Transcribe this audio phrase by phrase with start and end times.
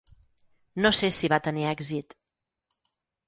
[0.85, 2.17] No sé si va tenir èxit.